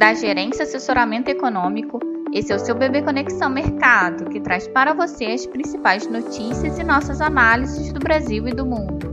[0.00, 2.00] da Gerência Assessoramento Econômico.
[2.32, 6.82] Esse é o seu Bebê Conexão Mercado, que traz para você as principais notícias e
[6.82, 9.10] nossas análises do Brasil e do mundo.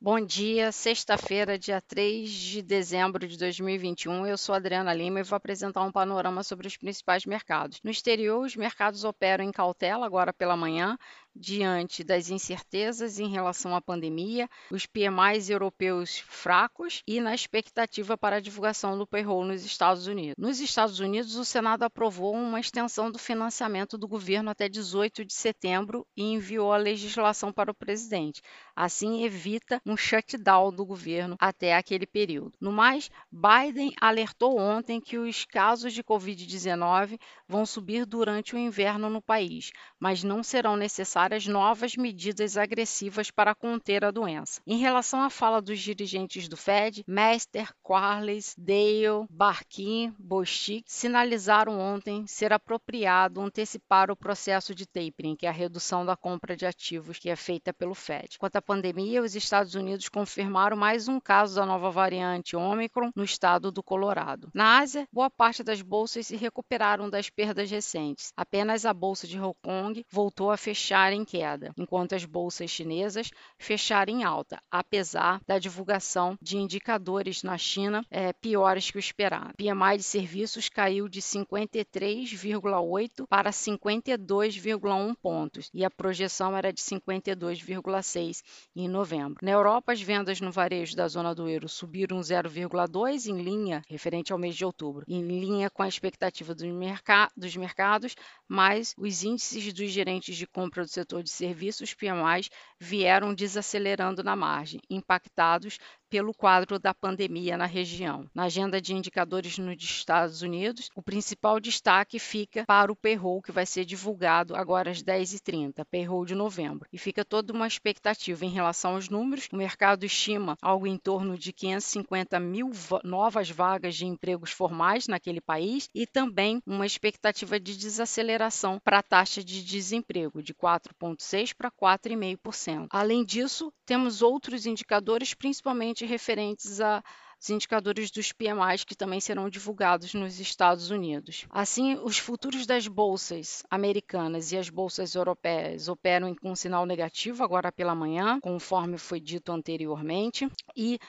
[0.00, 4.26] Bom dia, sexta-feira, dia 3 de dezembro de 2021.
[4.26, 7.78] Eu sou Adriana Lima e vou apresentar um panorama sobre os principais mercados.
[7.84, 10.98] No exterior, os mercados operam em cautela agora pela manhã,
[11.34, 18.36] diante das incertezas em relação à pandemia, os PMIs europeus fracos e na expectativa para
[18.36, 20.34] a divulgação do payroll nos Estados Unidos.
[20.38, 25.32] Nos Estados Unidos, o Senado aprovou uma extensão do financiamento do governo até 18 de
[25.32, 28.42] setembro e enviou a legislação para o presidente.
[28.76, 32.52] Assim, evita um shutdown do governo até aquele período.
[32.60, 37.18] No mais, Biden alertou ontem que os casos de Covid-19
[37.48, 43.30] vão subir durante o inverno no país, mas não serão necessários necessárias novas medidas agressivas
[43.30, 44.60] para conter a doença.
[44.66, 52.26] Em relação à fala dos dirigentes do Fed, Mester, Quarles, Dale, Barkin, Bostic sinalizaram ontem
[52.26, 57.18] ser apropriado antecipar o processo de tapering, que é a redução da compra de ativos
[57.18, 58.38] que é feita pelo Fed.
[58.38, 63.24] Quanto à pandemia, os Estados Unidos confirmaram mais um caso da nova variante Omicron no
[63.24, 64.50] estado do Colorado.
[64.52, 68.32] Na Ásia, boa parte das bolsas se recuperaram das perdas recentes.
[68.36, 73.30] Apenas a bolsa de Hong Kong voltou a fechar em queda, enquanto as bolsas chinesas
[73.58, 79.54] fecharam em alta, apesar da divulgação de indicadores na China é, piores que o esperado.
[79.56, 88.42] PMI de serviços caiu de 53,8 para 52,1 pontos e a projeção era de 52,6
[88.74, 89.38] em novembro.
[89.42, 94.32] Na Europa, as vendas no varejo da zona do euro subiram 0,2 em linha referente
[94.32, 98.14] ao mês de outubro, em linha com a expectativa dos, merc dos mercados,
[98.48, 104.22] mas os índices dos gerentes de compra do setor setor de serviços PMIs vieram desacelerando
[104.22, 105.78] na margem, impactados
[106.12, 108.28] pelo quadro da pandemia na região.
[108.34, 113.50] Na agenda de indicadores nos Estados Unidos, o principal destaque fica para o payroll, que
[113.50, 116.86] vai ser divulgado agora às 10h30, payroll de novembro.
[116.92, 119.48] E fica toda uma expectativa em relação aos números.
[119.50, 122.70] O mercado estima algo em torno de 550 mil
[123.02, 129.02] novas vagas de empregos formais naquele país e também uma expectativa de desaceleração para a
[129.02, 132.88] taxa de desemprego, de 4,6% para 4,5%.
[132.90, 137.02] Além disso, temos outros indicadores, principalmente referentes a
[137.42, 141.44] os indicadores dos PMIs que também serão divulgados nos Estados Unidos.
[141.50, 147.42] Assim, os futuros das bolsas americanas e as bolsas europeias operam com um sinal negativo
[147.42, 151.00] agora pela manhã, conforme foi dito anteriormente, e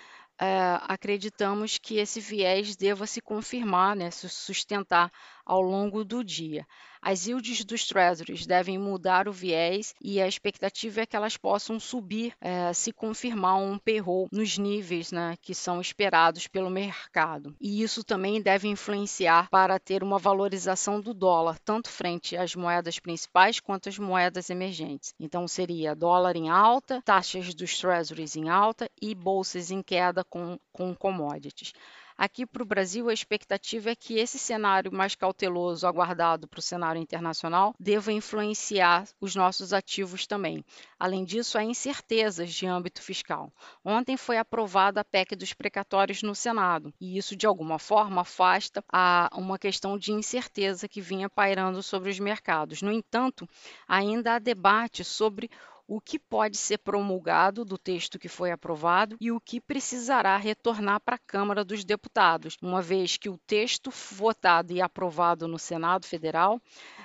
[0.41, 5.11] é, acreditamos que esse viés deva se confirmar, né, se sustentar
[5.45, 6.65] ao longo do dia.
[7.05, 11.77] As yields dos treasuries devem mudar o viés e a expectativa é que elas possam
[11.77, 17.53] subir é, se confirmar um payroll nos níveis né, que são esperados pelo mercado.
[17.59, 22.99] E isso também deve influenciar para ter uma valorização do dólar, tanto frente às moedas
[22.99, 25.13] principais quanto às moedas emergentes.
[25.19, 30.57] Então, seria dólar em alta, taxas dos treasuries em alta e bolsas em queda com,
[30.71, 31.73] com commodities.
[32.17, 36.61] Aqui para o Brasil, a expectativa é que esse cenário mais cauteloso aguardado para o
[36.61, 40.63] cenário internacional deva influenciar os nossos ativos também.
[40.99, 43.51] Além disso, há incertezas de âmbito fiscal.
[43.83, 48.83] Ontem foi aprovada a PEC dos precatórios no Senado, e isso, de alguma forma, afasta
[48.91, 52.81] a uma questão de incerteza que vinha pairando sobre os mercados.
[52.81, 53.47] No entanto,
[53.87, 55.49] ainda há debate sobre
[55.87, 60.99] o que pode ser promulgado do texto que foi aprovado e o que precisará retornar
[61.01, 66.05] para a Câmara dos Deputados, uma vez que o texto votado e aprovado no Senado
[66.05, 66.61] Federal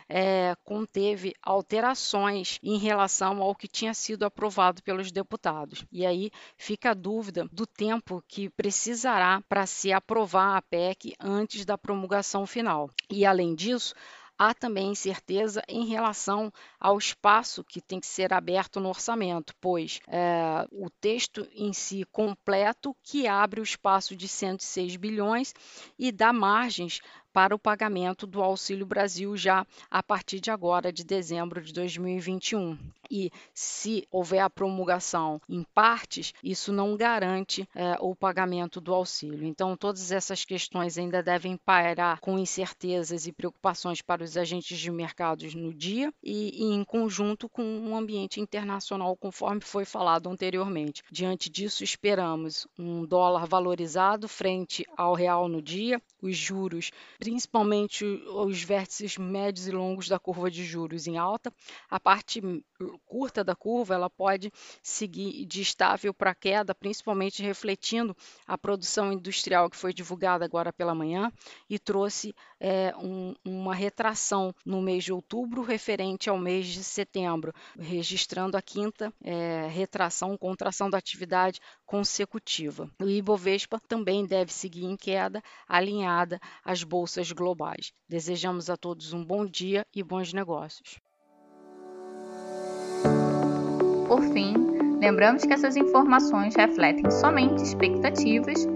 [0.08, 5.84] é, conteve alterações em relação ao que tinha sido aprovado pelos deputados.
[5.92, 11.64] E aí fica a dúvida do tempo que precisará para se aprovar a PEC antes
[11.64, 12.90] da promulgação final.
[13.10, 13.94] E além disso,
[14.38, 20.00] há também incerteza em relação ao espaço que tem que ser aberto no orçamento, pois
[20.06, 25.52] é, o texto em si completo que abre o espaço de 106 bilhões
[25.98, 27.00] e dá margens
[27.32, 32.78] para o pagamento do Auxílio Brasil já a partir de agora, de dezembro de 2021.
[33.10, 39.46] E se houver a promulgação em partes, isso não garante é, o pagamento do auxílio.
[39.46, 44.90] Então, todas essas questões ainda devem pairar com incertezas e preocupações para os agentes de
[44.90, 50.28] mercados no dia e, e em conjunto com o um ambiente internacional, conforme foi falado
[50.28, 51.02] anteriormente.
[51.10, 58.62] Diante disso, esperamos um dólar valorizado frente ao real no dia, os juros principalmente os
[58.62, 61.52] vértices médios e longos da curva de juros em alta.
[61.90, 62.40] A parte
[63.04, 68.16] curta da curva ela pode seguir de estável para queda, principalmente refletindo
[68.46, 71.32] a produção industrial que foi divulgada agora pela manhã
[71.68, 77.52] e trouxe é, um, uma retração no mês de outubro referente ao mês de setembro,
[77.78, 82.90] registrando a quinta é, retração, contração da atividade consecutiva.
[83.00, 87.92] O Ibovespa também deve seguir em queda, alinhada às bolsas globais.
[88.08, 90.98] Desejamos a todos um bom dia e bons negócios.
[94.06, 94.54] Por fim,
[95.00, 98.66] lembramos que essas informações refletem somente expectativas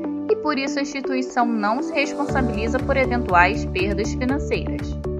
[0.42, 5.11] por isso a instituição não se responsabiliza por eventuais perdas financeiras.